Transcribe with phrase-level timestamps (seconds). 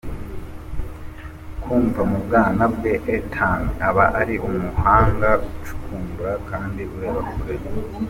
[1.63, 7.55] Kuva mu bwana bwe Ethan aba ari umuhanga ucukumbura kandi ureba kure.